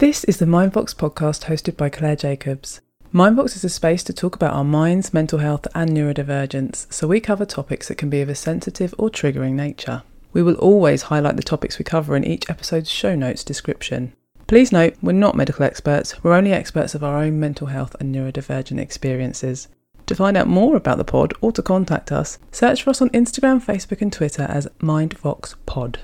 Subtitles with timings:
[0.00, 2.80] This is the MindVox podcast hosted by Claire Jacobs.
[3.12, 7.20] MindVox is a space to talk about our minds, mental health, and neurodivergence, so we
[7.20, 10.02] cover topics that can be of a sensitive or triggering nature.
[10.32, 14.14] We will always highlight the topics we cover in each episode's show notes description.
[14.46, 18.14] Please note, we're not medical experts, we're only experts of our own mental health and
[18.14, 19.68] neurodivergent experiences.
[20.06, 23.10] To find out more about the pod or to contact us, search for us on
[23.10, 25.96] Instagram, Facebook, and Twitter as MindVoxPod.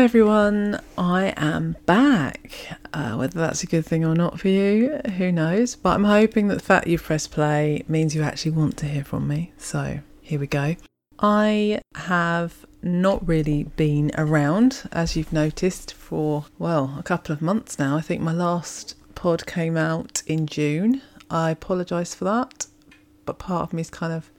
[0.00, 2.78] Hi everyone, I am back.
[2.94, 5.76] Uh, whether that's a good thing or not for you, who knows?
[5.76, 9.04] But I'm hoping that the fact you've pressed play means you actually want to hear
[9.04, 9.52] from me.
[9.58, 10.76] So here we go.
[11.18, 17.78] I have not really been around, as you've noticed, for well, a couple of months
[17.78, 17.98] now.
[17.98, 21.02] I think my last pod came out in June.
[21.28, 22.68] I apologise for that,
[23.26, 24.30] but part of me is kind of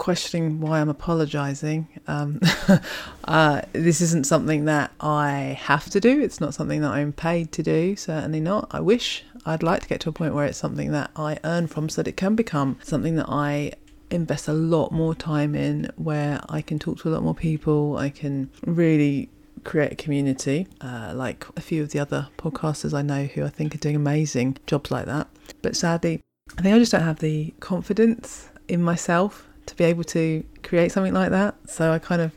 [0.00, 1.86] questioning why I'm apologising.
[2.08, 2.40] Um,
[3.24, 6.20] uh, this isn't something that I have to do.
[6.20, 7.94] It's not something that I'm paid to do.
[7.94, 8.68] Certainly not.
[8.72, 11.66] I wish I'd like to get to a point where it's something that I earn
[11.66, 13.72] from, so that it can become something that I
[14.10, 17.98] invest a lot more time in, where I can talk to a lot more people.
[17.98, 19.28] I can really
[19.64, 23.50] create a community, uh, like a few of the other podcasters I know who I
[23.50, 25.28] think are doing amazing jobs like that.
[25.60, 26.22] But sadly,
[26.56, 30.92] I think I just don't have the confidence in myself to be able to create
[30.92, 31.54] something like that.
[31.68, 32.32] So I kind of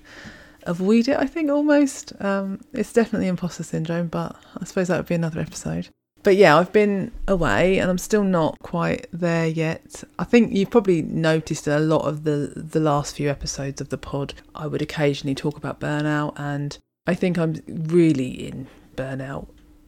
[0.63, 2.13] avoid it, I think, almost.
[2.21, 5.89] Um, it's definitely imposter syndrome, but I suppose that would be another episode.
[6.21, 10.05] But yeah, I've been away and I'm still not quite there yet.
[10.17, 13.97] I think you've probably noticed a lot of the the last few episodes of the
[13.97, 14.33] pod.
[14.55, 19.47] I would occasionally talk about burnout and I think I'm really in burnout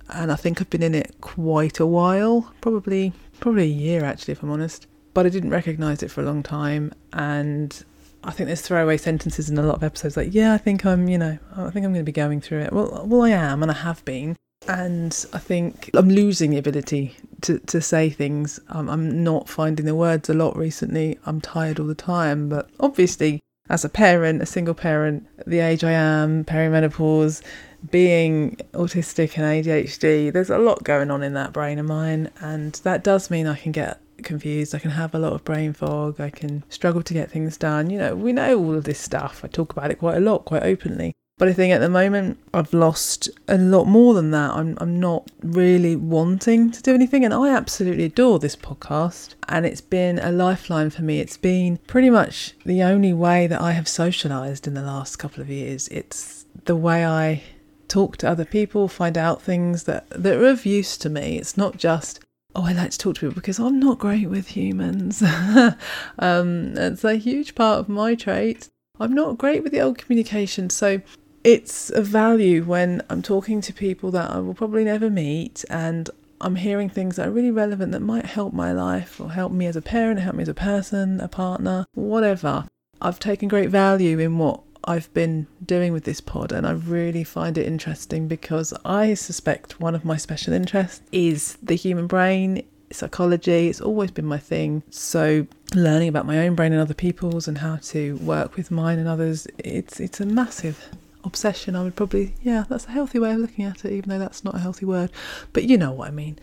[0.09, 4.34] and I think I've been in it quite a while, probably probably a year actually
[4.34, 6.94] if I'm honest but I didn't recognise it for a long time.
[7.14, 7.84] And
[8.24, 11.08] I think there's throwaway sentences in a lot of episodes like, yeah, I think I'm,
[11.08, 12.74] you know, I think I'm going to be going through it.
[12.74, 14.36] Well, well, I am, and I have been.
[14.68, 18.59] And I think I'm losing the ability to, to say things.
[18.70, 21.18] I'm, I'm not finding the words a lot recently.
[21.25, 22.50] I'm tired all the time.
[22.50, 23.40] But obviously,
[23.70, 27.42] as a parent, a single parent, the age I am, perimenopause,
[27.90, 32.31] being autistic and ADHD, there's a lot going on in that brain of mine.
[32.42, 34.75] And that does mean I can get confused.
[34.75, 36.19] I can have a lot of brain fog.
[36.19, 37.90] I can struggle to get things done.
[37.90, 39.41] You know, we know all of this stuff.
[39.44, 41.13] I talk about it quite a lot, quite openly.
[41.38, 44.52] But I think at the moment I've lost a lot more than that.
[44.52, 49.66] I'm I'm not really wanting to do anything and I absolutely adore this podcast and
[49.66, 51.19] it's been a lifeline for me.
[51.19, 55.42] It's been pretty much the only way that I have socialized in the last couple
[55.42, 55.90] of years.
[55.90, 57.44] It's the way I
[57.90, 61.38] talk to other people, find out things that that are of use to me.
[61.38, 62.22] It's not just
[62.56, 65.22] oh, I like to talk to people because I'm not great with humans.
[66.20, 68.70] um, it's a huge part of my trait.
[69.00, 70.70] I'm not great with the old communication.
[70.70, 71.02] So
[71.44, 76.10] it's a value when I'm talking to people that I will probably never meet and
[76.42, 79.68] I'm hearing things that are really relevant that might help my life or help me
[79.68, 82.66] as a parent, help me as a person, a partner, whatever.
[83.02, 87.23] I've taken great value in what I've been doing with this pod, and I really
[87.23, 92.63] find it interesting because I suspect one of my special interests is the human brain,
[92.91, 93.68] psychology.
[93.68, 94.84] It's always been my thing.
[94.90, 99.00] So learning about my own brain and other people's and how to work with mine
[99.00, 100.90] and others, it's it's a massive
[101.24, 101.75] obsession.
[101.75, 104.44] I would probably yeah, that's a healthy way of looking at it, even though that's
[104.44, 105.12] not a healthy word.
[105.53, 106.40] But you know what I mean.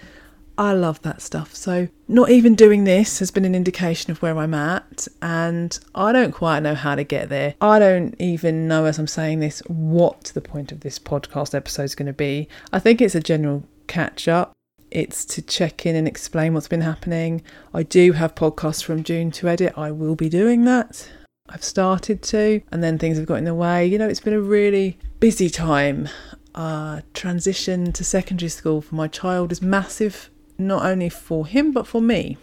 [0.59, 1.55] I love that stuff.
[1.55, 6.13] So, not even doing this has been an indication of where I'm at, and I
[6.13, 7.55] don't quite know how to get there.
[7.61, 11.85] I don't even know, as I'm saying this, what the point of this podcast episode
[11.85, 12.49] is going to be.
[12.73, 14.53] I think it's a general catch up.
[14.91, 17.43] It's to check in and explain what's been happening.
[17.73, 19.73] I do have podcasts from June to edit.
[19.77, 21.09] I will be doing that.
[21.49, 23.87] I've started to, and then things have got in the way.
[23.87, 26.09] You know, it's been a really busy time.
[26.55, 31.87] Uh, transition to secondary school for my child is massive not only for him but
[31.87, 32.37] for me.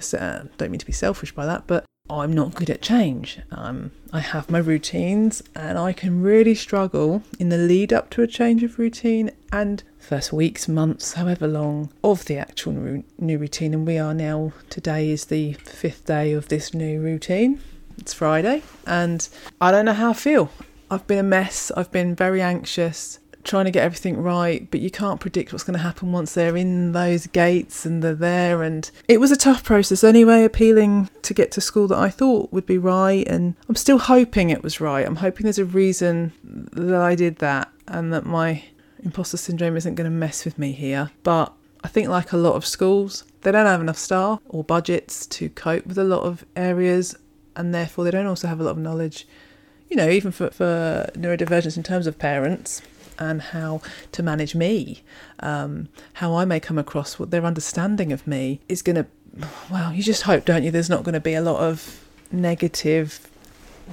[0.00, 3.38] So, uh, don't mean to be selfish by that, but I'm not good at change.
[3.50, 8.22] Um, I have my routines and I can really struggle in the lead up to
[8.22, 13.72] a change of routine and first weeks, months, however long of the actual new routine.
[13.72, 17.60] And we are now, today is the fifth day of this new routine.
[17.96, 19.26] It's Friday and
[19.58, 20.50] I don't know how I feel.
[20.90, 24.90] I've been a mess, I've been very anxious trying to get everything right, but you
[24.90, 28.62] can't predict what's going to happen once they're in those gates and they're there.
[28.62, 32.52] And it was a tough process anyway, appealing to get to school that I thought
[32.52, 33.26] would be right.
[33.28, 35.06] And I'm still hoping it was right.
[35.06, 38.64] I'm hoping there's a reason that I did that and that my
[39.02, 41.10] imposter syndrome isn't going to mess with me here.
[41.22, 41.52] But
[41.82, 45.50] I think, like a lot of schools, they don't have enough staff or budgets to
[45.50, 47.14] cope with a lot of areas,
[47.54, 49.28] and therefore they don't also have a lot of knowledge,
[49.90, 52.80] you know, even for, for neurodivergence in terms of parents
[53.18, 53.80] and how
[54.12, 55.02] to manage me,
[55.40, 59.06] um, how I may come across, what their understanding of me is going to.
[59.70, 60.70] Well, you just hope, don't you?
[60.70, 63.28] There's not going to be a lot of negative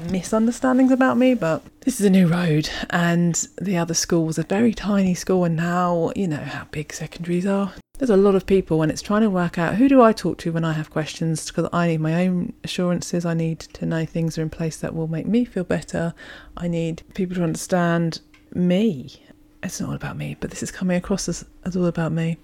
[0.09, 4.43] misunderstandings about me, but this is a new road, and the other school was a
[4.43, 7.73] very tiny school, and now you know how big secondaries are.
[7.97, 10.39] There's a lot of people when it's trying to work out who do I talk
[10.39, 13.25] to when I have questions because I need my own assurances.
[13.25, 16.15] I need to know things are in place that will make me feel better.
[16.57, 18.21] I need people to understand
[18.53, 19.23] me.
[19.63, 22.37] It's not all about me, but this is coming across as, as all about me.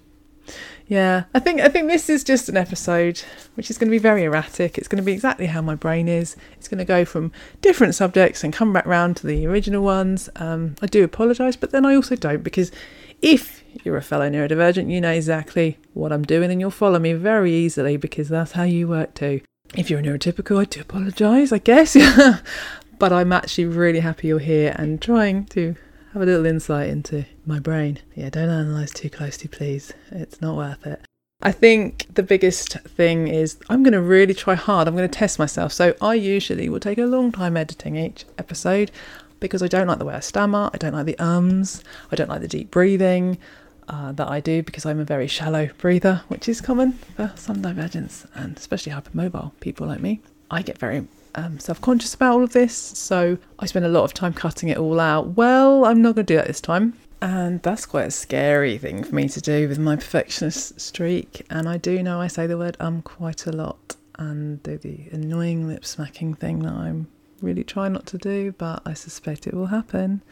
[0.86, 3.20] Yeah, I think I think this is just an episode
[3.54, 4.78] which is going to be very erratic.
[4.78, 6.36] It's going to be exactly how my brain is.
[6.56, 10.30] It's going to go from different subjects and come back round to the original ones.
[10.36, 12.72] Um, I do apologise, but then I also don't because
[13.20, 17.12] if you're a fellow neurodivergent, you know exactly what I'm doing and you'll follow me
[17.12, 19.42] very easily because that's how you work too.
[19.76, 21.94] If you're a neurotypical, I do apologise, I guess.
[22.98, 25.76] but I'm actually really happy you're here and trying to
[26.18, 28.00] have a little insight into my brain.
[28.16, 29.92] Yeah, don't analyse too closely, please.
[30.10, 31.00] It's not worth it.
[31.42, 34.88] I think the biggest thing is I'm going to really try hard.
[34.88, 35.72] I'm going to test myself.
[35.72, 38.90] So I usually will take a long time editing each episode
[39.38, 40.70] because I don't like the way I stammer.
[40.74, 41.84] I don't like the ums.
[42.10, 43.38] I don't like the deep breathing
[43.86, 47.62] uh, that I do because I'm a very shallow breather, which is common for some
[47.62, 50.20] divergence and especially hypermobile people like me.
[50.50, 54.04] I get very um, self conscious about all of this, so I spend a lot
[54.04, 55.36] of time cutting it all out.
[55.36, 56.94] Well, I'm not going to do that this time.
[57.20, 61.44] And that's quite a scary thing for me to do with my perfectionist streak.
[61.50, 65.08] And I do know I say the word um quite a lot and do the
[65.12, 67.08] annoying lip smacking thing that I'm
[67.40, 70.22] really trying not to do, but I suspect it will happen.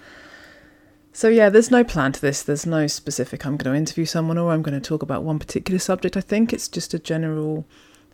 [1.12, 2.42] So, yeah, there's no plan to this.
[2.42, 5.38] There's no specific, I'm going to interview someone or I'm going to talk about one
[5.38, 6.16] particular subject.
[6.16, 7.64] I think it's just a general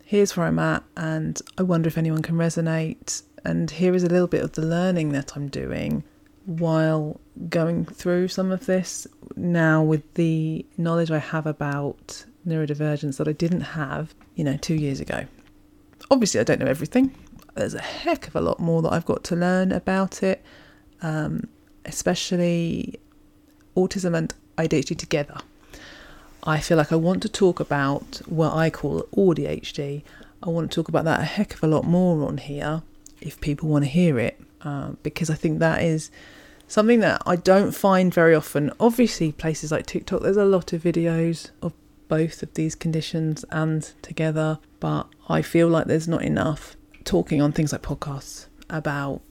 [0.03, 3.23] here's where I'm at, and I wonder if anyone can resonate.
[3.45, 6.03] And here is a little bit of the learning that I'm doing
[6.45, 7.19] while
[7.49, 13.31] going through some of this now with the knowledge I have about neurodivergence that I
[13.31, 15.25] didn't have, you know, two years ago.
[16.11, 17.13] Obviously, I don't know everything.
[17.55, 20.43] There's a heck of a lot more that I've got to learn about it,
[21.01, 21.47] um,
[21.85, 22.99] especially
[23.75, 25.37] autism and ADHD together.
[26.45, 30.03] I feel like I want to talk about what I call AUDHD.
[30.41, 32.81] I want to talk about that a heck of a lot more on here
[33.21, 36.11] if people want to hear it, uh, because I think that is
[36.67, 38.71] something that I don't find very often.
[38.77, 41.71] Obviously, places like TikTok, there's a lot of videos of
[42.09, 46.75] both of these conditions and together, but I feel like there's not enough
[47.05, 49.21] talking on things like podcasts about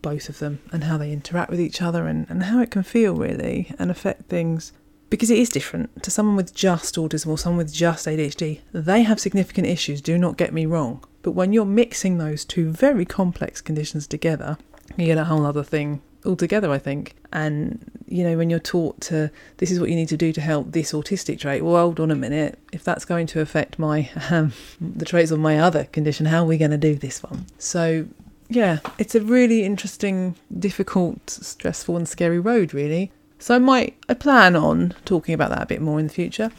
[0.00, 2.82] both of them and how they interact with each other and, and how it can
[2.82, 4.72] feel really and affect things
[5.14, 8.58] because it is different to someone with just autism or someone with just ADHD.
[8.72, 11.04] They have significant issues, do not get me wrong.
[11.22, 14.58] But when you're mixing those two very complex conditions together,
[14.96, 17.14] you get a whole other thing altogether, I think.
[17.32, 20.40] And, you know, when you're taught to, this is what you need to do to
[20.40, 22.58] help this autistic trait, well, hold on a minute.
[22.72, 26.46] If that's going to affect my, um, the traits of my other condition, how are
[26.46, 27.46] we going to do this one?
[27.56, 28.08] So,
[28.48, 33.12] yeah, it's a really interesting, difficult, stressful, and scary road, really.
[33.44, 36.50] So I might I plan on talking about that a bit more in the future.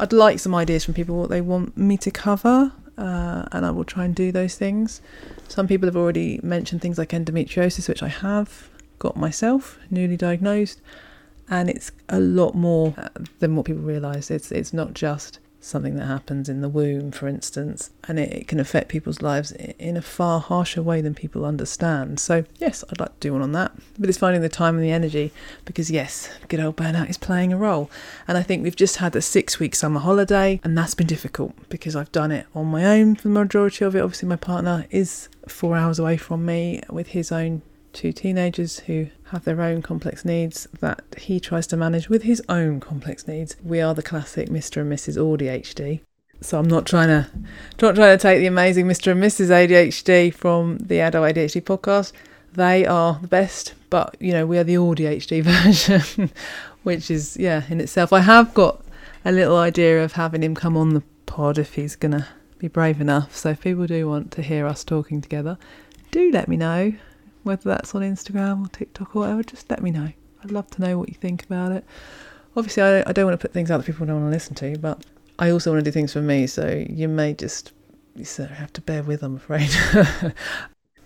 [0.00, 3.70] I'd like some ideas from people what they want me to cover, uh, and I
[3.70, 5.02] will try and do those things.
[5.48, 10.80] Some people have already mentioned things like endometriosis, which I have got myself, newly diagnosed,
[11.50, 14.30] and it's a lot more uh, than what people realise.
[14.30, 18.48] It's it's not just something that happens in the womb, for instance, and it, it,
[18.48, 22.18] can affect people's lives in a far harsher way than people understand.
[22.18, 24.84] So, yes, I'd like to do one on that, but it's finding the time and
[24.84, 25.32] the energy
[25.66, 27.90] because, yes, good old burnout is playing a role.
[28.26, 31.54] And I think we've just had a six week summer holiday, and that's been difficult
[31.68, 34.00] because I've done it on my own for the majority of it.
[34.00, 37.62] Obviously, my partner is four hours away from me with his own
[37.92, 42.42] two teenagers who have their own complex needs that he tries to manage with his
[42.48, 43.56] own complex needs.
[43.62, 44.82] We are the classic Mr.
[44.82, 45.16] and Mrs.
[45.16, 46.00] AUDHD.
[46.40, 47.30] So I'm not trying to
[47.82, 49.12] not trying to take the amazing Mr.
[49.12, 49.48] and Mrs.
[49.48, 52.12] ADHD from the Adult ADHD podcast.
[52.52, 55.42] They are the best, but you know, we are the AUDHD
[56.14, 56.30] version,
[56.82, 58.12] which is yeah, in itself.
[58.12, 58.82] I have got
[59.24, 62.26] a little idea of having him come on the pod if he's gonna
[62.58, 63.36] be brave enough.
[63.36, 65.58] So if people do want to hear us talking together,
[66.10, 66.94] do let me know
[67.42, 70.12] whether that's on Instagram or TikTok or whatever, just let me know.
[70.42, 71.84] I'd love to know what you think about it.
[72.56, 74.54] Obviously, I, I don't want to put things out that people don't want to listen
[74.56, 75.04] to, but
[75.38, 77.72] I also want to do things for me, so you may just
[78.14, 79.70] you sort of have to bear with, I'm afraid.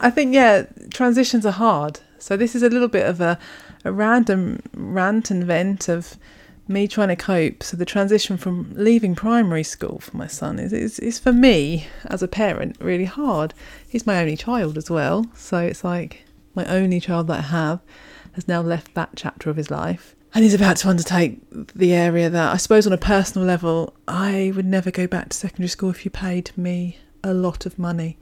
[0.01, 2.01] I think, yeah, transitions are hard.
[2.19, 3.39] So this is a little bit of a,
[3.85, 6.17] a random rant and vent of
[6.67, 7.63] me trying to cope.
[7.63, 11.87] So the transition from leaving primary school for my son is, is, is for me
[12.07, 13.55] as a parent really hard.
[13.89, 15.27] He's my only child as well.
[15.35, 16.24] So it's like
[16.55, 17.81] my only child that I have
[18.33, 20.15] has now left that chapter of his life.
[20.35, 24.53] And he's about to undertake the area that I suppose on a personal level, I
[24.57, 28.19] would never go back to secondary school if you paid me a lot of money.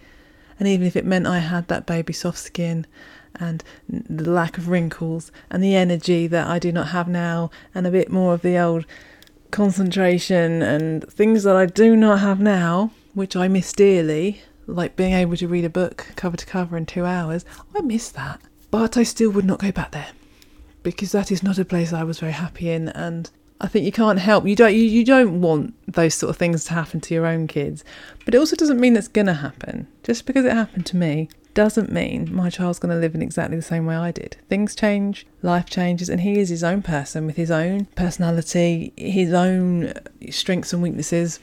[0.58, 2.86] And even if it meant I had that baby soft skin
[3.36, 7.86] and the lack of wrinkles and the energy that I do not have now, and
[7.86, 8.84] a bit more of the old
[9.50, 15.12] concentration and things that I do not have now, which I miss dearly, like being
[15.12, 17.44] able to read a book cover to cover in two hours.
[17.74, 18.40] I miss that.
[18.70, 20.08] But I still would not go back there
[20.82, 23.92] because that is not a place I was very happy in and I think you
[23.92, 27.14] can't help you don't you, you don't want those sort of things to happen to
[27.14, 27.84] your own kids.
[28.24, 29.86] But it also doesn't mean it's gonna happen.
[30.02, 33.56] Just because it happened to me doesn't mean my child's going to live in exactly
[33.56, 34.36] the same way I did.
[34.48, 39.32] Things change, life changes, and he is his own person with his own personality, his
[39.32, 39.92] own
[40.30, 41.40] strengths and weaknesses,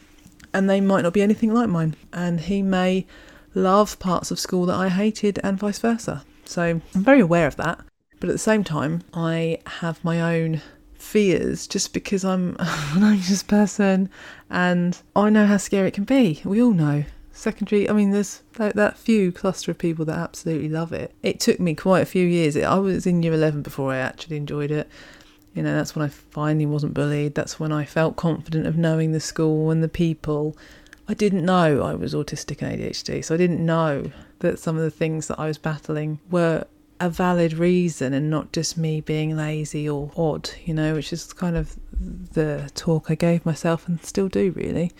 [0.53, 1.95] and they might not be anything like mine.
[2.13, 3.05] And he may
[3.53, 6.23] love parts of school that I hated, and vice versa.
[6.45, 7.79] So I'm very aware of that.
[8.19, 10.61] But at the same time, I have my own
[10.95, 14.09] fears just because I'm an anxious person
[14.49, 16.41] and I know how scary it can be.
[16.43, 17.05] We all know.
[17.31, 21.13] Secondary, I mean, there's that, that few cluster of people that absolutely love it.
[21.23, 22.57] It took me quite a few years.
[22.57, 24.89] I was in year 11 before I actually enjoyed it.
[25.59, 27.35] You know, that's when I finally wasn't bullied.
[27.35, 30.55] That's when I felt confident of knowing the school and the people.
[31.09, 34.83] I didn't know I was autistic and ADHD, so I didn't know that some of
[34.83, 36.65] the things that I was battling were
[37.01, 41.33] a valid reason and not just me being lazy or odd, you know, which is
[41.33, 44.93] kind of the talk I gave myself and still do really.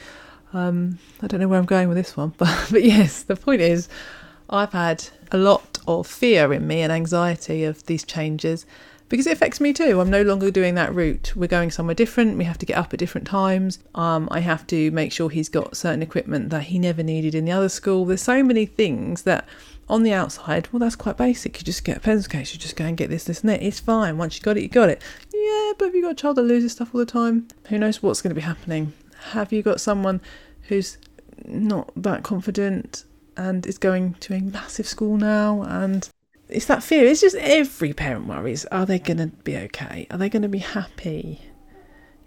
[0.52, 3.62] Um, I don't know where I'm going with this one, but but yes, the point
[3.62, 3.88] is,
[4.50, 8.66] I've had a lot of fear in me and anxiety of these changes
[9.10, 10.00] because it affects me too.
[10.00, 11.34] I'm no longer doing that route.
[11.36, 12.38] We're going somewhere different.
[12.38, 13.80] We have to get up at different times.
[13.96, 17.46] Um, I have to make sure he's got certain equipment that he never needed in
[17.46, 18.06] the other school.
[18.06, 19.48] There's so many things that
[19.90, 21.60] on the outside, well, that's quite basic.
[21.60, 23.64] You just get a pencil case, you just go and get this, this, and that.
[23.64, 24.18] It's fine.
[24.18, 25.02] Once you got it, you got it.
[25.34, 27.48] Yeah, but if you've got a child that loses stuff all the time?
[27.70, 28.94] Who knows what's going to be happening?
[29.32, 30.22] Have you got someone
[30.64, 31.00] who's
[31.46, 33.04] not that confident
[33.36, 35.64] and is going to a massive school now?
[35.64, 36.08] And
[36.50, 37.06] it's that fear.
[37.06, 40.08] It's just every parent worries are they going to be okay?
[40.12, 41.42] Are they going to be happy?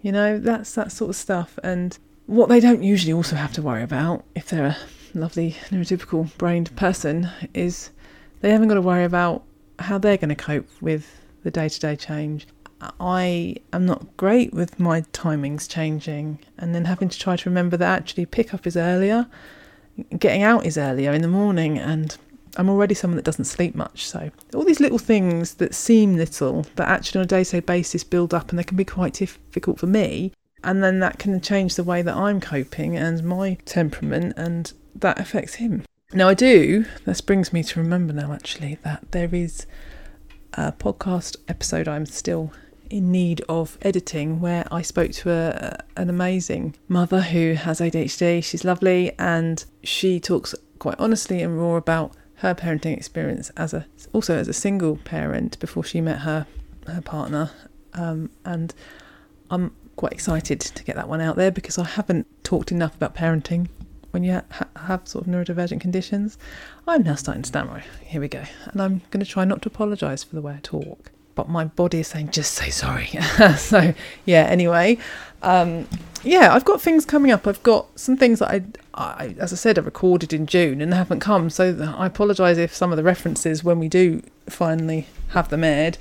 [0.01, 1.59] You know, that's that sort of stuff.
[1.63, 4.77] And what they don't usually also have to worry about if they're a
[5.13, 7.91] lovely neurotypical brained person is
[8.41, 9.43] they haven't got to worry about
[9.79, 12.47] how they're going to cope with the day to day change.
[12.99, 17.77] I am not great with my timings changing and then having to try to remember
[17.77, 19.27] that actually pick up is earlier,
[20.17, 22.17] getting out is earlier in the morning, and
[22.57, 24.05] I'm already someone that doesn't sleep much.
[24.05, 27.59] So, all these little things that seem little, but actually on a day to day
[27.59, 30.33] basis build up and they can be quite difficult for me.
[30.63, 35.19] And then that can change the way that I'm coping and my temperament and that
[35.19, 35.83] affects him.
[36.13, 39.65] Now, I do, this brings me to remember now actually that there is
[40.53, 42.53] a podcast episode I'm still
[42.89, 48.43] in need of editing where I spoke to a, an amazing mother who has ADHD.
[48.43, 53.85] She's lovely and she talks quite honestly and raw about her parenting experience as a
[54.11, 56.45] also as a single parent before she met her
[56.87, 57.49] her partner
[57.93, 58.73] um, and
[59.49, 63.15] I'm quite excited to get that one out there because I haven't talked enough about
[63.15, 63.69] parenting
[64.11, 66.37] when you ha- have sort of neurodivergent conditions.
[66.87, 67.83] I'm now starting to stammer.
[68.01, 68.43] Here we go.
[68.65, 71.11] And I'm going to try not to apologise for the way I talk.
[71.35, 73.07] But my body is saying, just say sorry.
[73.57, 73.93] so,
[74.25, 74.97] yeah, anyway.
[75.41, 75.87] Um,
[76.23, 77.45] yeah, I've got things coming up.
[77.47, 78.63] I've got some things that I,
[78.93, 81.49] I, as I said, I recorded in June and they haven't come.
[81.49, 85.97] So I apologise if some of the references, when we do finally have them aired,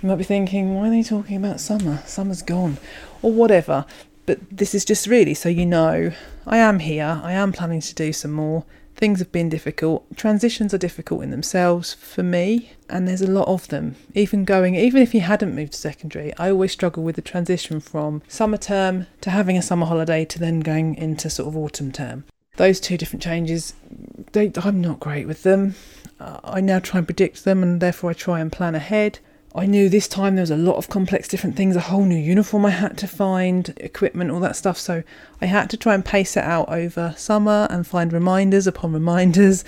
[0.00, 2.02] you might be thinking, why are they talking about summer?
[2.06, 2.78] Summer's gone.
[3.22, 3.84] Or whatever.
[4.24, 6.12] But this is just really so you know
[6.46, 8.64] I am here, I am planning to do some more.
[8.96, 10.06] Things have been difficult.
[10.16, 13.94] Transitions are difficult in themselves for me, and there's a lot of them.
[14.14, 17.78] Even going, even if you hadn't moved to secondary, I always struggle with the transition
[17.80, 21.92] from summer term to having a summer holiday to then going into sort of autumn
[21.92, 22.24] term.
[22.56, 23.74] Those two different changes,
[24.32, 25.74] they, I'm not great with them.
[26.18, 29.18] I now try and predict them, and therefore I try and plan ahead.
[29.56, 32.18] I knew this time there was a lot of complex different things, a whole new
[32.18, 34.76] uniform I had to find, equipment, all that stuff.
[34.76, 35.02] So
[35.40, 39.64] I had to try and pace it out over summer and find reminders upon reminders.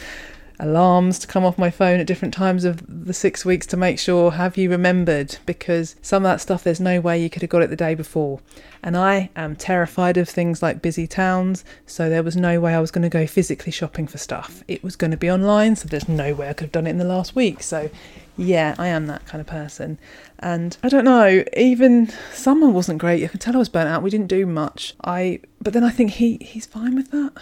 [0.61, 3.99] Alarms to come off my phone at different times of the six weeks to make
[3.99, 5.37] sure have you remembered?
[5.47, 7.95] Because some of that stuff there's no way you could have got it the day
[7.95, 8.41] before.
[8.83, 12.81] And i am terrified of things like busy towns so there was no way i
[12.81, 14.63] was going to go physically shopping for stuff.
[14.69, 16.91] It was going to be online so there's no way i could have done it
[16.91, 17.63] in the last week.
[17.63, 17.91] So
[18.37, 19.99] yeah i am that kind of person.
[20.39, 23.21] And i don't know even summer wasn't great.
[23.21, 24.03] You could tell i was burnt out.
[24.03, 24.95] We didn't do much.
[25.05, 27.33] I but then i think he he's fine with that.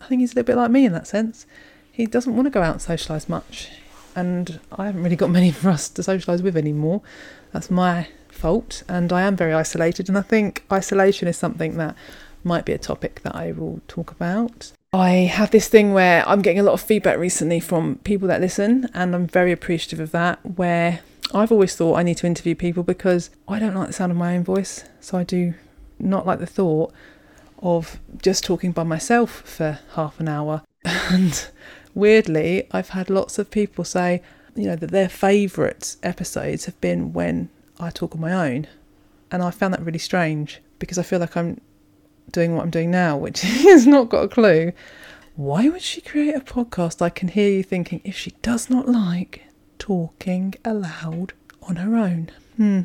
[0.00, 1.46] I think he's a little bit like me in that sense
[1.96, 3.70] he doesn't want to go out and socialise much.
[4.14, 7.00] And I haven't really got many for us to socialise with anymore.
[7.52, 8.82] That's my fault.
[8.86, 10.10] And I am very isolated.
[10.10, 11.96] And I think isolation is something that
[12.44, 14.72] might be a topic that I will talk about.
[14.92, 18.42] I have this thing where I'm getting a lot of feedback recently from people that
[18.42, 20.38] listen, and I'm very appreciative of that.
[20.56, 21.00] Where
[21.34, 24.18] I've always thought I need to interview people because I don't like the sound of
[24.18, 24.84] my own voice.
[25.00, 25.54] So I do
[25.98, 26.92] not like the thought
[27.62, 30.62] of just talking by myself for half an hour.
[31.08, 31.48] And
[31.96, 34.22] weirdly, I've had lots of people say,
[34.54, 37.48] you know, that their favourite episodes have been when
[37.80, 38.68] I talk on my own.
[39.32, 41.60] And I found that really strange because I feel like I'm
[42.30, 44.72] doing what I'm doing now, which has not got a clue.
[45.34, 47.02] Why would she create a podcast?
[47.02, 49.42] I can hear you thinking, if she does not like
[49.78, 52.30] talking aloud on her own.
[52.56, 52.80] Hmm.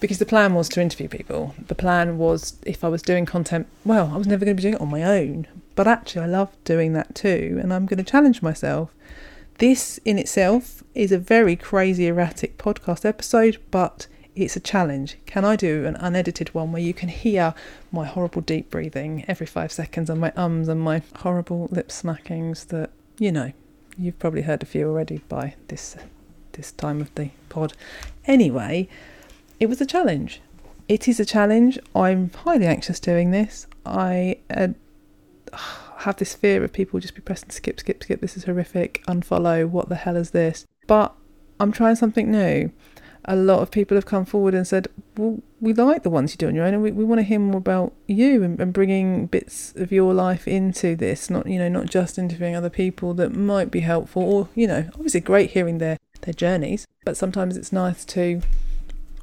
[0.00, 1.54] Because the plan was to interview people.
[1.68, 4.62] The plan was if I was doing content, well, I was never going to be
[4.62, 5.46] doing it on my own.
[5.74, 8.94] But actually, I love doing that too, and I'm going to challenge myself.
[9.58, 15.16] This in itself is a very crazy, erratic podcast episode, but it's a challenge.
[15.26, 17.54] Can I do an unedited one where you can hear
[17.92, 22.66] my horrible deep breathing every five seconds and my ums and my horrible lip smackings
[22.66, 23.52] that, you know,
[23.96, 25.96] you've probably heard a few already by this
[26.52, 27.74] this time of the pod.
[28.26, 28.88] Anyway,
[29.58, 30.40] it was a challenge.
[30.88, 31.78] It is a challenge.
[31.94, 33.66] I'm highly anxious doing this.
[33.84, 34.68] I uh,
[35.98, 38.20] have this fear of people just be pressing skip, skip, skip.
[38.20, 39.02] This is horrific.
[39.06, 39.68] Unfollow.
[39.68, 40.66] What the hell is this?
[40.86, 41.14] But
[41.58, 42.72] I'm trying something new.
[43.26, 46.36] A lot of people have come forward and said, Well, we like the ones you
[46.36, 48.70] do on your own, and we, we want to hear more about you and, and
[48.72, 51.30] bringing bits of your life into this.
[51.30, 54.90] Not, you know, not just interviewing other people that might be helpful, or, you know,
[54.94, 58.42] obviously great hearing their, their journeys, but sometimes it's nice to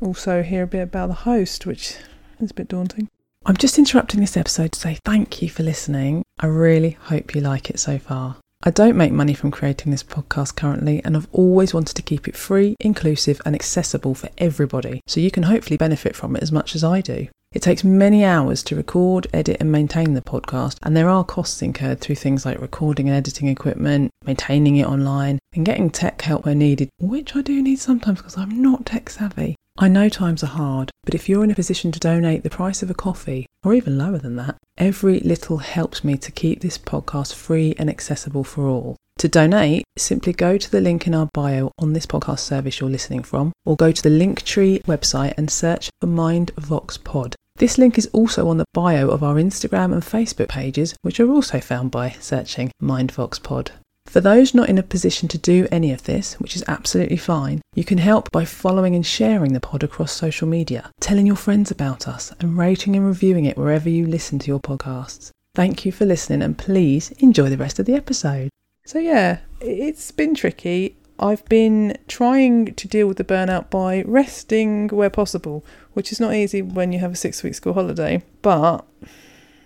[0.01, 1.97] also hear a bit about the host, which
[2.39, 3.07] is a bit daunting.
[3.43, 6.21] I'm just interrupting this episode to say thank you for listening.
[6.39, 8.37] I really hope you like it so far.
[8.61, 12.27] I don't make money from creating this podcast currently, and I've always wanted to keep
[12.27, 16.51] it free, inclusive, and accessible for everybody, so you can hopefully benefit from it as
[16.51, 17.29] much as I do.
[17.51, 21.63] It takes many hours to record, edit, and maintain the podcast, and there are costs
[21.63, 26.45] incurred through things like recording and editing equipment, maintaining it online, and getting tech help
[26.45, 29.55] where needed, which I do need sometimes because I'm not tech savvy.
[29.81, 32.83] I know times are hard, but if you're in a position to donate the price
[32.83, 36.77] of a coffee, or even lower than that, every little helps me to keep this
[36.77, 38.95] podcast free and accessible for all.
[39.17, 42.91] To donate, simply go to the link in our bio on this podcast service you're
[42.91, 47.35] listening from, or go to the Linktree website and search for MindVox Pod.
[47.55, 51.31] This link is also on the bio of our Instagram and Facebook pages, which are
[51.31, 53.71] also found by searching MindVox Pod.
[54.05, 57.61] For those not in a position to do any of this, which is absolutely fine,
[57.75, 61.71] you can help by following and sharing the pod across social media, telling your friends
[61.71, 65.31] about us, and rating and reviewing it wherever you listen to your podcasts.
[65.55, 68.49] Thank you for listening and please enjoy the rest of the episode.
[68.85, 70.97] So, yeah, it's been tricky.
[71.19, 76.33] I've been trying to deal with the burnout by resting where possible, which is not
[76.33, 78.23] easy when you have a six week school holiday.
[78.41, 78.85] But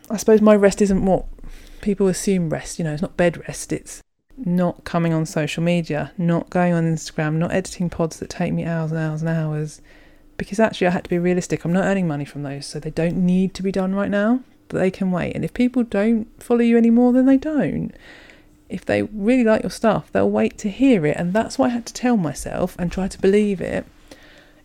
[0.10, 1.26] I suppose my rest isn't what
[1.82, 2.78] people assume rest.
[2.78, 4.04] You know, it's not bed rest, it's
[4.38, 8.66] not coming on social media, not going on Instagram, not editing pods that take me
[8.66, 9.82] hours and hours and hours.
[10.38, 11.64] Because actually, I had to be realistic.
[11.64, 14.42] I'm not earning money from those, so they don't need to be done right now,
[14.68, 15.34] but they can wait.
[15.34, 17.92] And if people don't follow you anymore, then they don't.
[18.68, 21.16] If they really like your stuff, they'll wait to hear it.
[21.18, 23.86] And that's what I had to tell myself and try to believe it.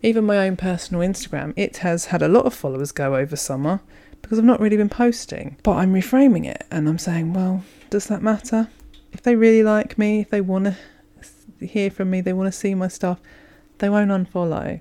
[0.03, 3.81] Even my own personal Instagram, it has had a lot of followers go over summer
[4.23, 5.57] because I've not really been posting.
[5.63, 8.69] But I'm reframing it and I'm saying, well, does that matter?
[9.13, 10.77] If they really like me, if they want to
[11.67, 13.21] hear from me, they want to see my stuff,
[13.79, 14.81] they won't unfollow.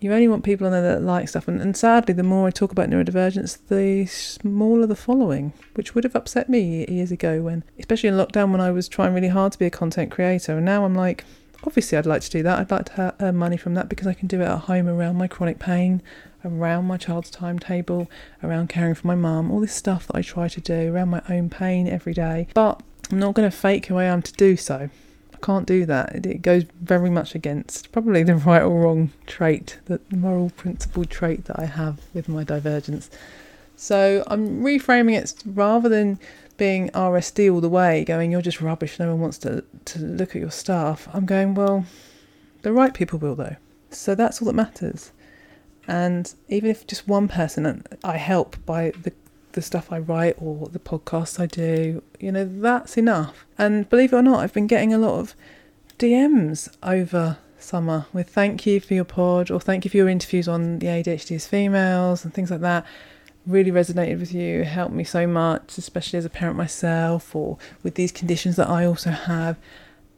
[0.00, 1.46] You only want people on there that like stuff.
[1.46, 6.02] And, and sadly, the more I talk about neurodivergence, the smaller the following, which would
[6.02, 9.52] have upset me years ago when, especially in lockdown, when I was trying really hard
[9.52, 10.56] to be a content creator.
[10.56, 11.24] And now I'm like,
[11.64, 12.58] obviously, I'd like to do that.
[12.58, 15.18] I'd like to earn money from that because I can do it at home around
[15.18, 16.02] my chronic pain,
[16.44, 18.10] around my child's timetable,
[18.42, 21.22] around caring for my mum, all this stuff that I try to do around my
[21.28, 22.48] own pain every day.
[22.54, 22.82] But
[23.12, 24.88] I'm not going to fake who I am to do so.
[25.34, 26.24] I can't do that.
[26.24, 31.44] It goes very much against probably the right or wrong trait, the moral principle trait
[31.44, 33.10] that I have with my divergence.
[33.76, 36.18] So I'm reframing it rather than
[36.56, 40.30] being RSD all the way, going, You're just rubbish, no one wants to, to look
[40.30, 41.06] at your stuff.
[41.12, 41.84] I'm going, Well,
[42.62, 43.56] the right people will, though.
[43.90, 45.12] So that's all that matters.
[45.86, 49.12] And even if just one person I help by the
[49.52, 53.46] the stuff I write or the podcasts I do, you know, that's enough.
[53.58, 55.34] And believe it or not, I've been getting a lot of
[55.98, 60.48] DMs over summer with thank you for your pod or thank you for your interviews
[60.48, 62.84] on the ADHD as females and things like that.
[63.46, 67.94] Really resonated with you, helped me so much, especially as a parent myself or with
[67.94, 69.58] these conditions that I also have.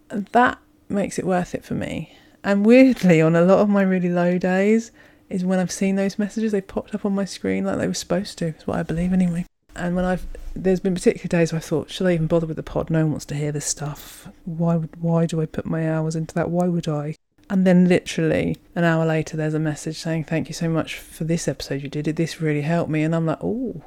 [0.08, 2.16] That makes it worth it for me.
[2.42, 4.90] And weirdly, on a lot of my really low days,
[5.30, 7.94] is when I've seen those messages, they popped up on my screen like they were
[7.94, 8.46] supposed to.
[8.48, 9.46] Is what I believe anyway.
[9.76, 12.56] And when I've there's been particular days where I thought, should I even bother with
[12.56, 12.90] the pod?
[12.90, 14.28] No one wants to hear this stuff.
[14.44, 16.50] Why would why do I put my hours into that?
[16.50, 17.16] Why would I?
[17.50, 21.24] And then literally an hour later, there's a message saying, "Thank you so much for
[21.24, 22.16] this episode you did.
[22.16, 23.82] This really helped me." And I'm like, "Oh,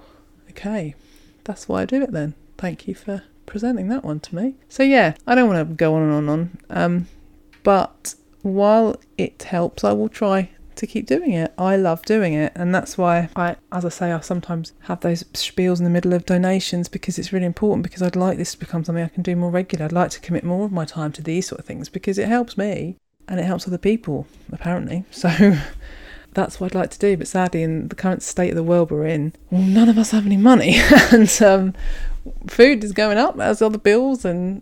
[0.51, 0.95] okay,
[1.43, 2.35] that's why I do it then.
[2.57, 5.95] Thank you for presenting that one to me." So yeah, I don't want to go
[5.95, 6.57] on and on and on.
[6.69, 7.07] Um,
[7.63, 11.53] but while it helps, I will try to keep doing it.
[11.57, 15.23] I love doing it, and that's why I, as I say, I sometimes have those
[15.33, 17.83] spiels in the middle of donations because it's really important.
[17.83, 19.85] Because I'd like this to become something I can do more regularly.
[19.85, 22.27] I'd like to commit more of my time to these sort of things because it
[22.27, 25.05] helps me and it helps other people apparently.
[25.11, 25.57] So.
[26.33, 28.91] that's what I'd like to do, but sadly, in the current state of the world
[28.91, 30.75] we're in, well, none of us have any money,
[31.11, 31.73] and um,
[32.47, 34.61] food is going up as are the bills, and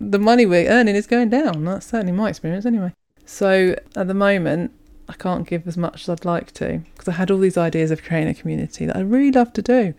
[0.00, 1.64] the money we're earning is going down.
[1.64, 2.92] That's certainly my experience, anyway.
[3.24, 4.72] So at the moment,
[5.08, 7.90] I can't give as much as I'd like to because I had all these ideas
[7.90, 9.94] of creating a community that I really love to do.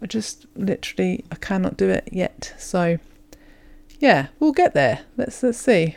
[0.00, 2.54] I just literally I cannot do it yet.
[2.58, 2.98] So
[3.98, 5.00] yeah, we'll get there.
[5.16, 5.96] Let's let's see.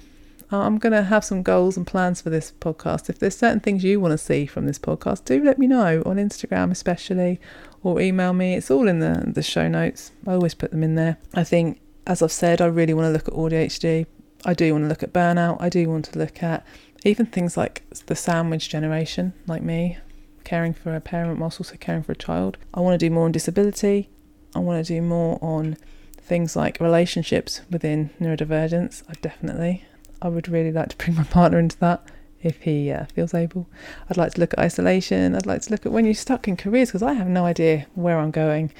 [0.51, 3.09] Uh, I'm going to have some goals and plans for this podcast.
[3.09, 6.03] If there's certain things you want to see from this podcast, do let me know
[6.05, 7.39] on Instagram especially
[7.83, 8.55] or email me.
[8.55, 10.11] It's all in the the show notes.
[10.27, 11.17] I always put them in there.
[11.33, 14.05] I think as I've said, I really want to look at ADHD.
[14.43, 15.61] I do want to look at burnout.
[15.61, 16.65] I do want to look at
[17.03, 19.97] even things like the sandwich generation, like me,
[20.43, 22.57] caring for a parent whilst also caring for a child.
[22.73, 24.09] I want to do more on disability.
[24.55, 25.77] I want to do more on
[26.17, 29.03] things like relationships within neurodivergence.
[29.09, 29.83] I definitely,
[30.21, 32.03] I would really like to bring my partner into that
[32.41, 33.67] if he uh, feels able.
[34.09, 35.35] I'd like to look at isolation.
[35.35, 37.87] I'd like to look at when you're stuck in careers because I have no idea
[37.93, 38.71] where I'm going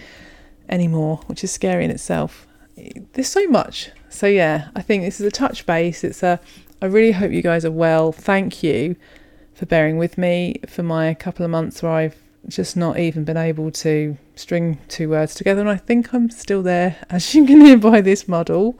[0.70, 2.48] anymore, which is scary in itself.
[3.14, 3.92] There's so much.
[4.10, 6.04] So yeah, I think this is a touch base.
[6.04, 6.40] It's a
[6.82, 8.12] I really hope you guys are well.
[8.12, 8.96] Thank you
[9.54, 12.16] for bearing with me for my couple of months where I've
[12.48, 16.64] just not even been able to string two words together, and I think I'm still
[16.64, 18.80] there, as you can hear by this model.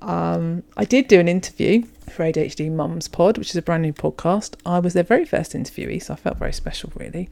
[0.00, 3.92] Um, I did do an interview for ADHD Mums Pod, which is a brand new
[3.92, 4.54] podcast.
[4.64, 7.28] I was their very first interviewee, so I felt very special, really.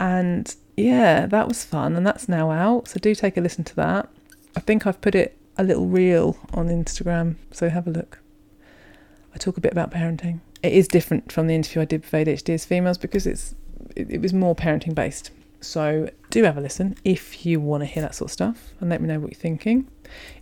[0.00, 2.88] And yeah, that was fun, and that's now out.
[2.88, 4.08] So do take a listen to that.
[4.56, 8.18] I think I've put it a little reel on Instagram, so have a look.
[9.36, 10.40] I talk a bit about parenting.
[10.62, 13.54] It is different from the interview I did with ADHD as females because it's
[13.94, 15.30] it, it was more parenting based.
[15.60, 18.88] So do have a listen if you want to hear that sort of stuff and
[18.88, 19.88] let me know what you're thinking.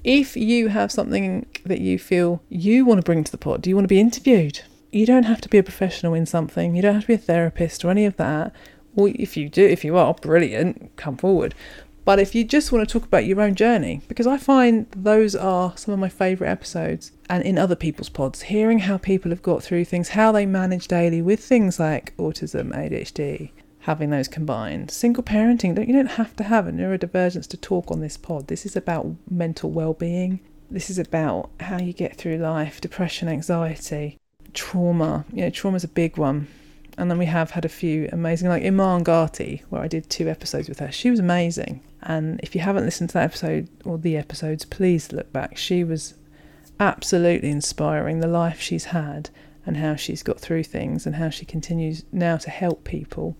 [0.04, 3.70] If you have something that you feel you want to bring to the pod, do
[3.70, 4.60] you want to be interviewed?
[4.92, 6.76] You don't have to be a professional in something.
[6.76, 8.52] You don't have to be a therapist or any of that.
[8.94, 11.52] Or if you do, if you are, brilliant, come forward.
[12.04, 15.34] But if you just want to talk about your own journey, because I find those
[15.34, 19.42] are some of my favourite episodes, and in other people's pods, hearing how people have
[19.42, 24.90] got through things, how they manage daily with things like autism, ADHD, having those combined.
[24.90, 28.48] Single parenting, you don't have to have a neurodivergence to talk on this pod.
[28.48, 30.40] This is about mental well-being.
[30.70, 34.18] This is about how you get through life, depression, anxiety,
[34.52, 35.24] trauma.
[35.32, 36.48] You know, trauma's a big one
[36.96, 40.28] and then we have had a few amazing, like Iman Gharti, where I did two
[40.28, 40.92] episodes with her.
[40.92, 41.82] She was amazing.
[42.02, 45.56] And if you haven't listened to that episode or the episodes, please look back.
[45.56, 46.14] She was
[46.80, 49.30] absolutely inspiring the life she's had
[49.66, 53.36] and how she's got through things and how she continues now to help people.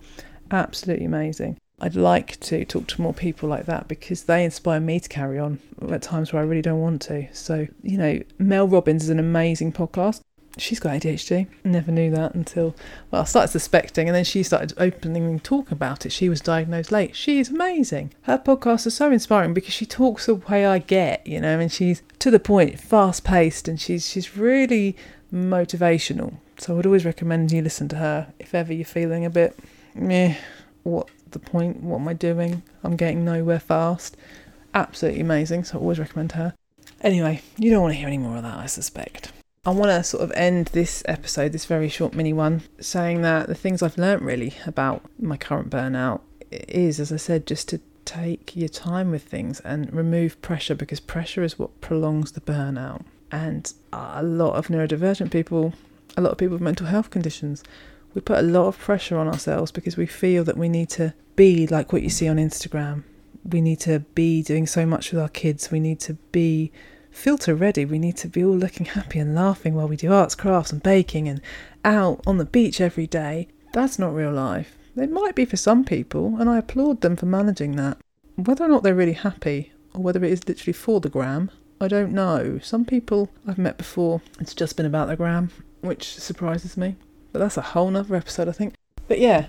[0.51, 1.57] Absolutely amazing.
[1.79, 5.37] I'd like to talk to more people like that because they inspire me to carry
[5.37, 7.27] on at times where I really don't want to.
[7.33, 10.21] So, you know, Mel Robbins is an amazing podcast
[10.57, 11.47] she's got ADHD.
[11.63, 12.75] Never knew that until,
[13.11, 16.11] well, I started suspecting, and then she started opening and talk about it.
[16.11, 17.15] She was diagnosed late.
[17.15, 18.13] She's amazing.
[18.23, 21.71] Her podcasts are so inspiring because she talks the way I get, you know, and
[21.71, 24.95] she's to the point, fast paced, and she's she's really
[25.33, 26.37] motivational.
[26.57, 29.57] So I would always recommend you listen to her if ever you're feeling a bit,
[29.93, 30.35] meh,
[30.83, 31.83] what the point?
[31.83, 32.63] What am I doing?
[32.83, 34.15] I'm getting nowhere fast.
[34.73, 35.65] Absolutely amazing.
[35.65, 36.53] So I always recommend her.
[37.01, 39.31] Anyway, you don't want to hear any more of that, I suspect.
[39.65, 43.47] I want to sort of end this episode, this very short mini one, saying that
[43.47, 47.81] the things I've learnt really about my current burnout is, as I said, just to
[48.05, 53.03] take your time with things and remove pressure because pressure is what prolongs the burnout.
[53.31, 55.73] And a lot of neurodivergent people,
[56.15, 57.63] a lot of people with mental health conditions,
[58.13, 61.15] we put a lot of pressure on ourselves because we feel that we need to
[61.35, 63.03] be like what you see on Instagram.
[63.43, 65.71] We need to be doing so much with our kids.
[65.71, 66.71] We need to be
[67.15, 67.85] filter ready.
[67.85, 70.83] We need to be all looking happy and laughing while we do arts, crafts, and
[70.83, 71.41] baking and
[71.83, 73.47] out on the beach every day.
[73.73, 74.77] That's not real life.
[74.95, 77.97] It might be for some people, and I applaud them for managing that.
[78.35, 81.51] Whether or not they're really happy, or whether it is literally for the gram,
[81.81, 82.59] I don't know.
[82.61, 85.49] Some people I've met before, it's just been about the gram,
[85.81, 86.95] which surprises me.
[87.31, 88.75] But that's a whole nother episode, I think.
[89.07, 89.47] But yeah,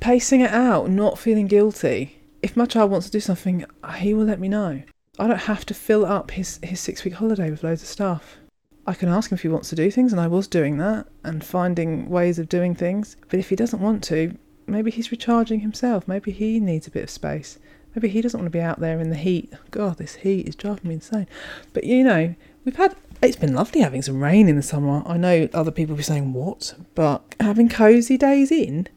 [0.00, 2.20] pacing it out, not feeling guilty.
[2.42, 3.64] If my child wants to do something,
[3.98, 4.82] he will let me know.
[5.18, 8.38] I don't have to fill up his, his six week holiday with loads of stuff.
[8.86, 11.06] I can ask him if he wants to do things, and I was doing that
[11.22, 13.16] and finding ways of doing things.
[13.28, 16.08] But if he doesn't want to, maybe he's recharging himself.
[16.08, 17.58] Maybe he needs a bit of space.
[17.94, 19.52] Maybe he doesn't want to be out there in the heat.
[19.70, 21.26] God, this heat is driving me insane.
[21.74, 25.02] But you know, we've had it's been lovely having some rain in the summer.
[25.04, 28.88] I know other people will be saying what, but having cosy days in,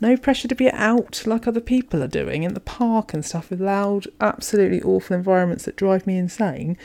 [0.00, 3.50] no pressure to be out like other people are doing in the park and stuff
[3.50, 6.76] with loud, absolutely awful environments that drive me insane.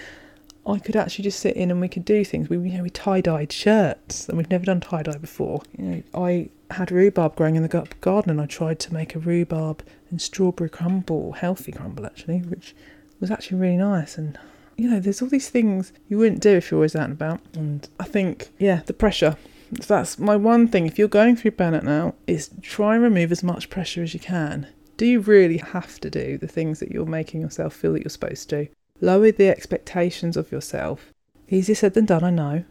[0.66, 2.50] I could actually just sit in and we could do things.
[2.50, 5.64] We, you know, we tie dyed shirts, and we've never done tie dye before.
[5.78, 9.20] You know, I had rhubarb growing in the garden, and I tried to make a
[9.20, 12.76] rhubarb and strawberry crumble, healthy crumble actually, which
[13.20, 14.18] was actually really nice.
[14.18, 14.38] And
[14.78, 17.40] you know, there's all these things you wouldn't do if you're always out and about.
[17.54, 19.38] And I think, yeah, the pressure.
[19.72, 20.86] That's my one thing.
[20.86, 24.20] If you're going through burnout now, is try and remove as much pressure as you
[24.20, 24.68] can.
[24.98, 28.10] Do you really have to do the things that you're making yourself feel that you're
[28.10, 28.68] supposed to?
[29.00, 31.14] Lower the expectations of yourself.
[31.50, 32.66] Easier said than done, I know.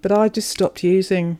[0.00, 1.38] But I just stopped using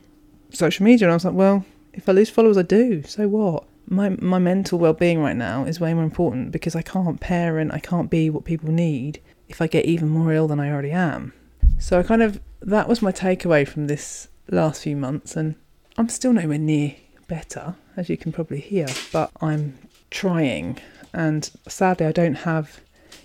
[0.51, 3.03] social media and I was like, well, if I lose followers, I do.
[3.03, 3.65] So what?
[3.87, 7.73] My, my mental well being right now is way more important because I can't parent,
[7.73, 10.91] I can't be what people need if I get even more ill than I already
[10.91, 11.33] am.
[11.79, 15.35] So I kind of, that was my takeaway from this last few months.
[15.35, 15.55] And
[15.97, 16.95] I'm still nowhere near
[17.27, 19.77] better, as you can probably hear, but I'm
[20.11, 20.79] trying.
[21.13, 22.81] And sadly, I don't have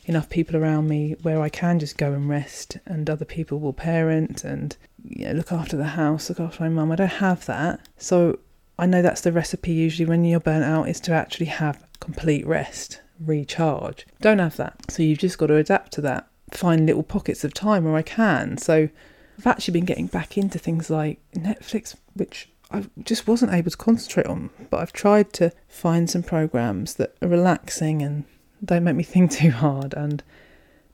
[0.07, 3.73] enough people around me where I can just go and rest and other people will
[3.73, 6.93] parent and you know, look after the house, look after my mum.
[6.93, 7.81] I don't have that.
[7.97, 8.39] So
[8.79, 12.47] I know that's the recipe usually when you're burnt out is to actually have complete
[12.47, 14.07] rest, recharge.
[14.21, 14.91] Don't have that.
[14.91, 16.29] So you've just got to adapt to that.
[16.53, 18.59] Find little pockets of time where I can.
[18.59, 18.89] So
[19.39, 23.77] I've actually been getting back into things like Netflix, which I just wasn't able to
[23.77, 28.25] concentrate on, but I've tried to find some programs that are relaxing and
[28.65, 30.23] don't make me think too hard and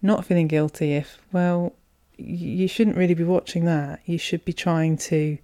[0.02, 1.74] not feeling guilty if, well,
[2.16, 4.00] you shouldn't really be watching that.
[4.04, 5.38] You should be trying to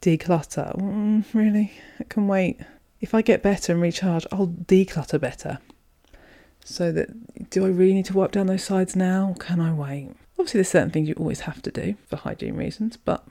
[0.00, 0.76] declutter.
[0.76, 1.72] Mm, really?
[1.98, 2.60] It can wait.
[3.00, 5.58] If I get better and recharge, I'll declutter better.
[6.64, 9.34] So that do I really need to wipe down those sides now?
[9.38, 10.10] can I wait?
[10.40, 13.26] Obviously, there's certain things you always have to do for hygiene reasons, but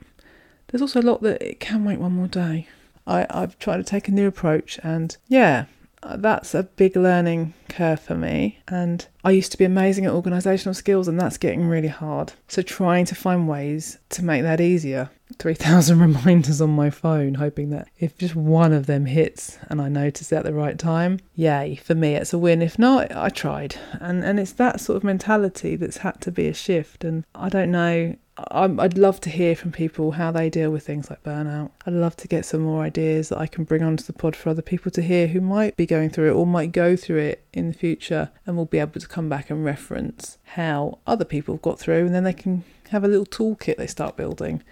[0.68, 2.68] there's also a lot that it can wait one more day.
[3.04, 5.64] I, I've tried to take a new approach, and yeah,
[6.02, 8.58] that's a big learning curve for me.
[8.68, 12.32] And I used to be amazing at organisational skills, and that's getting really hard.
[12.48, 15.10] So, trying to find ways to make that easier.
[15.38, 19.88] 3,000 reminders on my phone, hoping that if just one of them hits and I
[19.88, 22.62] notice it at the right time, yay, for me it's a win.
[22.62, 23.76] If not, I tried.
[24.00, 27.04] And, and it's that sort of mentality that's had to be a shift.
[27.04, 28.16] And I don't know,
[28.50, 31.70] I'd love to hear from people how they deal with things like burnout.
[31.86, 34.50] I'd love to get some more ideas that I can bring onto the pod for
[34.50, 37.44] other people to hear who might be going through it or might go through it
[37.52, 41.54] in the future and will be able to come back and reference how other people
[41.54, 44.62] have got through and then they can have a little toolkit they start building.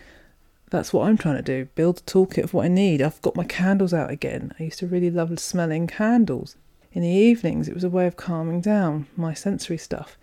[0.71, 3.03] That's what I'm trying to do build a toolkit of what I need.
[3.03, 4.53] I've got my candles out again.
[4.59, 6.57] I used to really love smelling candles.
[6.93, 10.17] In the evenings, it was a way of calming down my sensory stuff.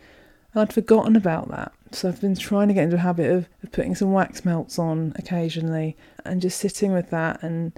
[0.55, 1.73] And I'd forgotten about that.
[1.91, 4.79] So I've been trying to get into a habit of, of putting some wax melts
[4.79, 7.43] on occasionally and just sitting with that.
[7.43, 7.77] And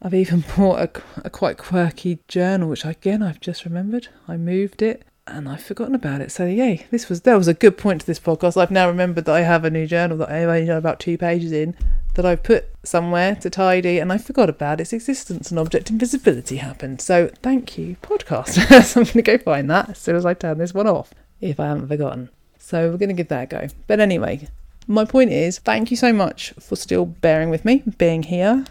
[0.00, 4.06] I've even bought a, a quite quirky journal, which again I've just remembered.
[4.28, 6.30] I moved it and I've forgotten about it.
[6.30, 8.56] So yay, this was that was a good point to this podcast.
[8.56, 11.18] I've now remembered that I have a new journal that I've only done about two
[11.18, 11.76] pages in
[12.14, 15.50] that I've put somewhere to tidy, and I forgot about its existence.
[15.50, 17.00] And object invisibility happened.
[17.00, 18.84] So thank you, podcast.
[18.84, 21.14] so I'm going to go find that as soon as I turn this one off,
[21.42, 22.30] if I haven't forgotten.
[22.58, 23.66] So we're going to give that a go.
[23.86, 24.48] But anyway,
[24.86, 28.64] my point is, thank you so much for still bearing with me, being here.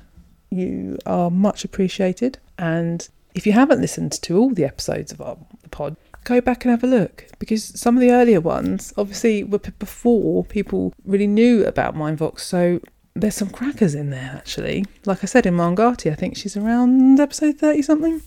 [0.50, 5.38] You are much appreciated, and if you haven't listened to all the episodes of our
[5.70, 9.58] pod, go back and have a look because some of the earlier ones obviously were
[9.58, 12.42] before people really knew about Mindvox.
[12.42, 12.80] So
[13.16, 14.86] there's some crackers in there actually.
[15.06, 18.22] Like I said Iman Gharti, I think she's around episode 30 something,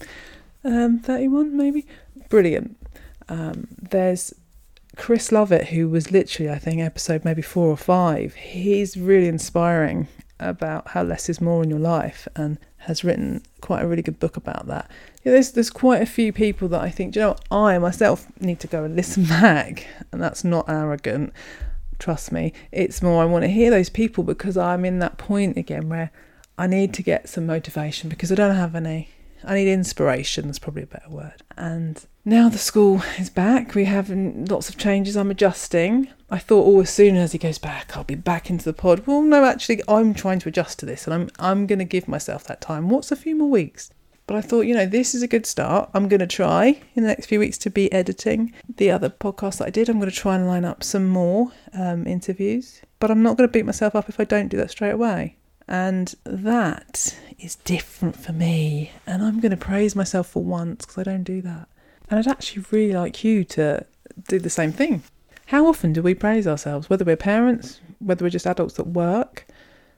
[0.64, 1.86] um, 31 maybe.
[2.28, 2.76] Brilliant.
[3.28, 4.34] Um, there's
[4.96, 8.34] Chris Lovett, who was literally, I think, episode maybe four or five.
[8.34, 10.08] He's really inspiring
[10.40, 14.20] about how less is more in your life and has written quite a really good
[14.20, 14.90] book about that.
[15.22, 18.66] There's there's quite a few people that I think, you know, I myself need to
[18.66, 21.32] go and listen back, and that's not arrogant.
[21.98, 25.56] Trust me, it's more I want to hear those people because I'm in that point
[25.56, 26.10] again where
[26.58, 29.08] I need to get some motivation because I don't have any.
[29.42, 30.46] I need inspiration.
[30.46, 31.42] That's probably a better word.
[31.56, 33.74] And now the school is back.
[33.74, 35.16] We have lots of changes.
[35.16, 36.08] I'm adjusting.
[36.30, 39.06] I thought, oh, as soon as he goes back, I'll be back into the pod.
[39.06, 42.08] Well, no, actually, I'm trying to adjust to this, and I'm I'm going to give
[42.08, 42.88] myself that time.
[42.88, 43.90] What's a few more weeks?
[44.26, 45.90] But I thought, you know, this is a good start.
[45.92, 49.58] I'm going to try in the next few weeks to be editing the other podcast
[49.58, 49.90] that I did.
[49.90, 53.46] I'm going to try and line up some more um, interviews, but I'm not going
[53.46, 55.36] to beat myself up if I don't do that straight away.
[55.68, 58.92] And that is different for me.
[59.06, 61.68] And I'm going to praise myself for once because I don't do that.
[62.14, 63.84] And I'd actually really like you to
[64.28, 65.02] do the same thing.
[65.46, 69.48] How often do we praise ourselves, whether we're parents, whether we're just adults that work,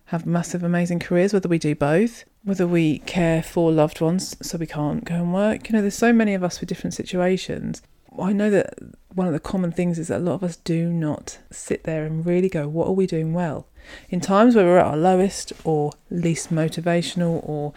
[0.07, 4.57] have massive, amazing careers, whether we do both, whether we care for loved ones so
[4.57, 5.68] we can't go and work?
[5.68, 7.83] You know, there's so many of us with different situations.
[8.18, 8.72] I know that
[9.14, 12.07] one of the common things is that a lot of us do not sit there
[12.07, 13.66] and really go, what are we doing well?
[14.09, 17.74] In times where we're at our lowest or least motivational or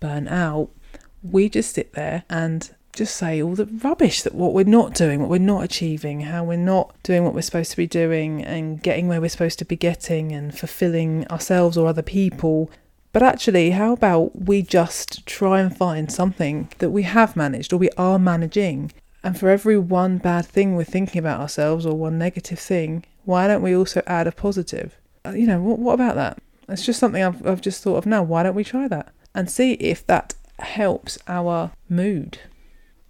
[0.00, 0.70] burnt out,
[1.22, 5.20] we just sit there and just say all the rubbish that what we're not doing,
[5.20, 8.82] what we're not achieving, how we're not doing what we're supposed to be doing and
[8.82, 12.70] getting where we're supposed to be getting and fulfilling ourselves or other people.
[13.12, 17.78] But actually, how about we just try and find something that we have managed or
[17.78, 18.92] we are managing?
[19.24, 23.46] And for every one bad thing we're thinking about ourselves or one negative thing, why
[23.46, 24.96] don't we also add a positive?
[25.24, 26.42] Uh, you know, what, what about that?
[26.68, 28.22] It's just something I've, I've just thought of now.
[28.22, 32.38] Why don't we try that and see if that helps our mood?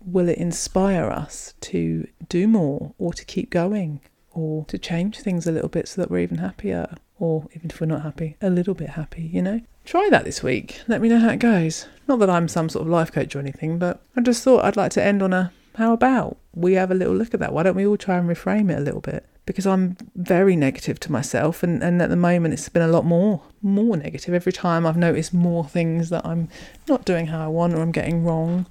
[0.04, 4.00] Will it inspire us to do more or to keep going
[4.32, 6.94] or to change things a little bit so that we're even happier?
[7.18, 9.60] Or even if we're not happy, a little bit happy, you know?
[9.84, 10.80] Try that this week.
[10.88, 11.86] Let me know how it goes.
[12.08, 14.76] Not that I'm some sort of life coach or anything, but I just thought I'd
[14.76, 17.52] like to end on a how about we have a little look at that?
[17.52, 19.26] Why don't we all try and reframe it a little bit?
[19.44, 23.04] because I'm very negative to myself and, and at the moment it's been a lot
[23.04, 24.34] more more negative.
[24.34, 26.48] Every time I've noticed more things that I'm
[26.88, 28.66] not doing how I want or I'm getting wrong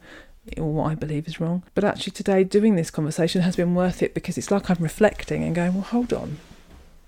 [0.58, 1.64] or what I believe is wrong.
[1.74, 5.44] But actually today doing this conversation has been worth it because it's like I'm reflecting
[5.44, 6.38] and going, Well hold on.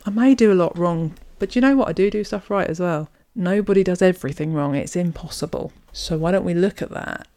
[0.06, 1.88] I may do a lot wrong, but you know what?
[1.88, 3.10] I do do stuff right as well.
[3.36, 4.76] Nobody does everything wrong.
[4.76, 5.72] It's impossible.
[5.92, 7.28] So why don't we look at that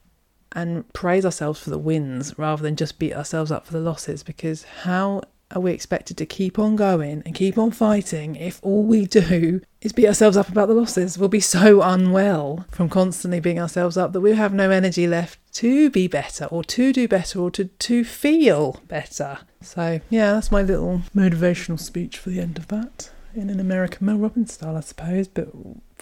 [0.53, 4.23] and praise ourselves for the wins rather than just beat ourselves up for the losses
[4.23, 8.83] because how are we expected to keep on going and keep on fighting if all
[8.83, 11.19] we do is beat ourselves up about the losses?
[11.19, 15.39] We'll be so unwell from constantly beating ourselves up that we'll have no energy left
[15.55, 19.39] to be better or to do better or to, to feel better.
[19.61, 23.11] So, yeah, that's my little motivational speech for the end of that.
[23.35, 25.49] In an American Mel Robbins style, I suppose, but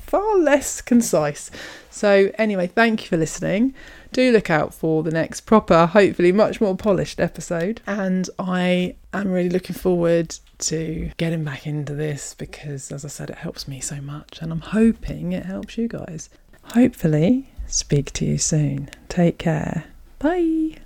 [0.07, 1.51] far less concise.
[1.91, 3.75] So, anyway, thank you for listening.
[4.13, 7.81] Do look out for the next proper, hopefully much more polished episode.
[7.87, 13.31] And I am really looking forward to getting back into this because, as I said,
[13.31, 14.41] it helps me so much.
[14.41, 16.31] And I'm hoping it helps you guys.
[16.63, 18.91] Hopefully, speak to you soon.
[19.09, 19.85] Take care.
[20.19, 20.79] Bye.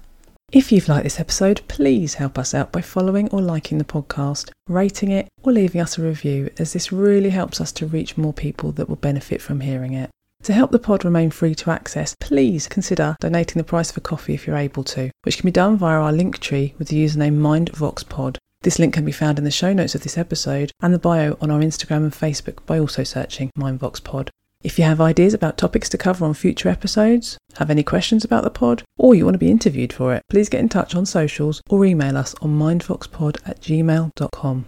[0.51, 4.51] If you've liked this episode, please help us out by following or liking the podcast,
[4.67, 8.33] rating it, or leaving us a review, as this really helps us to reach more
[8.33, 10.09] people that will benefit from hearing it.
[10.45, 14.01] To help the pod remain free to access, please consider donating the price of a
[14.01, 17.39] coffee if you're able to, which can be done via our Linktree with the username
[17.39, 18.39] MindVoxPod.
[18.63, 21.37] This link can be found in the show notes of this episode and the bio
[21.43, 24.31] on our Instagram and Facebook by also searching MindVoxPod.
[24.63, 28.43] If you have ideas about topics to cover on future episodes, have any questions about
[28.43, 31.07] the pod, or you want to be interviewed for it, please get in touch on
[31.07, 34.67] socials or email us on mindvoxpod at gmail.com.